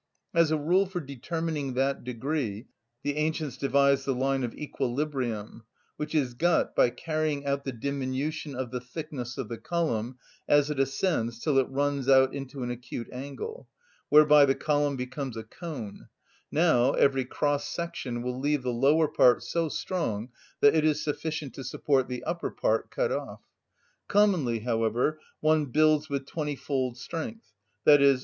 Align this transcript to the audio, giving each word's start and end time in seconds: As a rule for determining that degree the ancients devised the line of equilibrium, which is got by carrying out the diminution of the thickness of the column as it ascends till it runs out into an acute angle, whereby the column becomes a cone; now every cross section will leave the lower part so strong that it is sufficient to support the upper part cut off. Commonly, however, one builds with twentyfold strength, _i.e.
As 0.33 0.49
a 0.49 0.57
rule 0.57 0.87
for 0.87 0.99
determining 0.99 1.75
that 1.75 2.03
degree 2.03 2.65
the 3.03 3.17
ancients 3.17 3.55
devised 3.55 4.03
the 4.05 4.15
line 4.15 4.43
of 4.43 4.55
equilibrium, 4.55 5.63
which 5.97 6.15
is 6.15 6.33
got 6.33 6.75
by 6.75 6.89
carrying 6.89 7.45
out 7.45 7.65
the 7.65 7.71
diminution 7.71 8.55
of 8.55 8.71
the 8.71 8.79
thickness 8.81 9.37
of 9.37 9.47
the 9.47 9.59
column 9.59 10.17
as 10.49 10.71
it 10.71 10.79
ascends 10.79 11.37
till 11.37 11.59
it 11.59 11.69
runs 11.69 12.09
out 12.09 12.33
into 12.33 12.63
an 12.63 12.71
acute 12.71 13.09
angle, 13.13 13.69
whereby 14.09 14.43
the 14.43 14.55
column 14.55 14.95
becomes 14.95 15.37
a 15.37 15.43
cone; 15.43 16.07
now 16.51 16.93
every 16.93 17.23
cross 17.23 17.69
section 17.69 18.23
will 18.23 18.39
leave 18.39 18.63
the 18.63 18.73
lower 18.73 19.07
part 19.07 19.43
so 19.43 19.69
strong 19.69 20.29
that 20.61 20.73
it 20.73 20.83
is 20.83 21.03
sufficient 21.03 21.53
to 21.53 21.63
support 21.63 22.07
the 22.07 22.23
upper 22.23 22.49
part 22.49 22.89
cut 22.89 23.11
off. 23.11 23.41
Commonly, 24.07 24.61
however, 24.61 25.19
one 25.41 25.65
builds 25.67 26.09
with 26.09 26.25
twentyfold 26.25 26.97
strength, 26.97 27.51
_i.e. 27.85 28.17